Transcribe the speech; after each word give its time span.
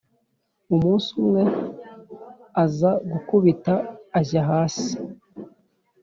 umunsi 0.73 1.07
umwe 1.21 1.43
aza 2.63 2.91
gukubita 3.11 3.73
ajya 4.19 4.41
hasi 4.49 4.91